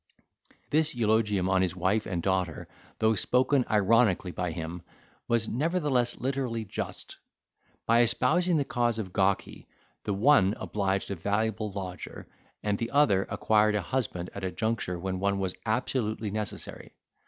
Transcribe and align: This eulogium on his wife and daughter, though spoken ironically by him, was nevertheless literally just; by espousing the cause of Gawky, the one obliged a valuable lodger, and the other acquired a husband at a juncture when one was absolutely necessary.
This 0.71 0.95
eulogium 0.95 1.47
on 1.47 1.61
his 1.61 1.75
wife 1.75 2.07
and 2.07 2.23
daughter, 2.23 2.67
though 2.97 3.13
spoken 3.13 3.63
ironically 3.69 4.31
by 4.31 4.49
him, 4.49 4.81
was 5.27 5.47
nevertheless 5.47 6.17
literally 6.17 6.65
just; 6.65 7.17
by 7.85 8.01
espousing 8.01 8.57
the 8.57 8.65
cause 8.65 8.97
of 8.97 9.13
Gawky, 9.13 9.67
the 10.03 10.15
one 10.15 10.55
obliged 10.57 11.11
a 11.11 11.15
valuable 11.15 11.71
lodger, 11.71 12.27
and 12.63 12.79
the 12.79 12.89
other 12.89 13.27
acquired 13.29 13.75
a 13.75 13.81
husband 13.83 14.31
at 14.33 14.43
a 14.43 14.49
juncture 14.49 14.97
when 14.97 15.19
one 15.19 15.37
was 15.37 15.53
absolutely 15.67 16.31
necessary. 16.31 16.93